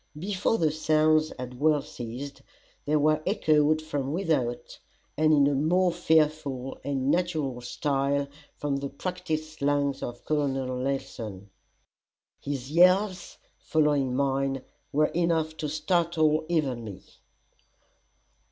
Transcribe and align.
Before 0.17 0.57
the 0.57 0.71
sounds 0.71 1.31
had 1.37 1.59
well 1.59 1.83
ceased, 1.83 2.41
they 2.85 2.95
were 2.95 3.21
echoed 3.23 3.83
from 3.83 4.13
without 4.13 4.79
and 5.15 5.31
in 5.31 5.67
more 5.67 5.91
fearful 5.91 6.79
and 6.83 7.11
natural 7.11 7.61
style 7.61 8.27
from 8.57 8.77
the 8.77 8.89
practised 8.89 9.61
lungs 9.61 10.01
of 10.01 10.25
Col. 10.25 10.47
Nelson. 10.47 11.51
His 12.39 12.71
yells 12.71 13.37
following 13.59 14.15
mine, 14.15 14.63
were 14.91 15.05
enough 15.09 15.55
to 15.57 15.69
startle 15.69 16.47
even 16.49 16.83
me. 16.83 17.03